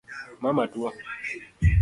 [0.43, 0.89] Mama tuo?